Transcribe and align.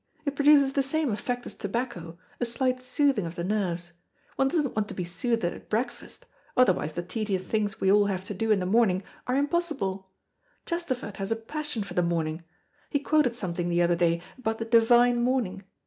It 0.25 0.35
produces 0.35 0.73
the 0.73 0.81
same 0.81 1.11
effect 1.11 1.45
as 1.45 1.53
tobacco, 1.53 2.17
a 2.39 2.45
slight 2.47 2.81
soothing 2.81 3.27
of 3.27 3.35
the 3.35 3.43
nerves. 3.43 3.93
One 4.35 4.47
doesn't 4.47 4.75
want 4.75 4.87
to 4.87 4.95
be 4.95 5.03
soothed 5.03 5.43
at 5.45 5.69
breakfast, 5.69 6.25
otherwise 6.57 6.93
the 6.93 7.03
tedious 7.03 7.43
things 7.43 7.79
we 7.79 7.91
all 7.91 8.07
have 8.07 8.23
to 8.23 8.33
do 8.33 8.49
in 8.49 8.57
the 8.59 8.65
morning 8.65 9.03
are 9.27 9.35
impossible. 9.35 10.09
Chesterford 10.65 11.17
has 11.17 11.31
a 11.31 11.35
passion 11.35 11.83
for 11.83 11.93
the 11.93 12.01
morning. 12.01 12.43
He 12.89 12.97
quoted 12.97 13.35
something 13.35 13.69
the 13.69 13.83
other 13.83 13.95
day 13.95 14.21
about 14.39 14.57
the 14.57 14.65
divine 14.65 15.21
morning. 15.21 15.65